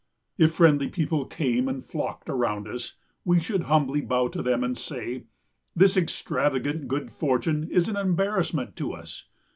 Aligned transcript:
If 0.39 0.55
friendly 0.55 0.87
people 0.87 1.25
came 1.25 1.67
and 1.67 1.85
flocked 1.85 2.27
around 2.27 2.67
us, 2.67 2.95
we 3.23 3.39
should 3.39 3.65
humbly 3.69 4.01
bow 4.01 4.29
to 4.29 4.41
them 4.41 4.63
and 4.63 4.75
say, 4.75 5.25
This 5.75 5.95
extravagant 5.95 6.87
good 6.87 7.11
fortune 7.11 7.69
is 7.69 7.87
an 7.87 7.97
embarrassment 7.97 8.75
to 8.77 8.93
us. 8.93 9.25